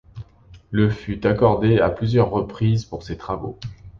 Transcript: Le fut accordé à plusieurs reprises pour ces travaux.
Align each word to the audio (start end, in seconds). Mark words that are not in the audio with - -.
Le 0.71 0.89
fut 0.89 1.27
accordé 1.27 1.77
à 1.77 1.91
plusieurs 1.91 2.31
reprises 2.31 2.85
pour 2.85 3.03
ces 3.03 3.17
travaux. 3.17 3.59